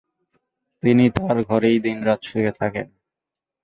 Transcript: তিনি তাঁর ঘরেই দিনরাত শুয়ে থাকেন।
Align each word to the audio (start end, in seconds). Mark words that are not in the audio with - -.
তিনি 0.83 1.05
তাঁর 1.09 1.37
ঘরেই 1.43 1.77
দিনরাত 1.79 2.19
শুয়ে 2.23 2.51
থাকেন। 2.51 2.87